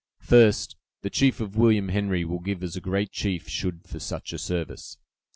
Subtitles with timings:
[0.23, 4.33] First, the chief of William Henry will give as a great chief should for such
[4.33, 4.97] a service.